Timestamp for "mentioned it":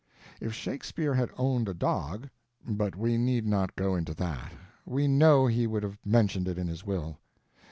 6.03-6.57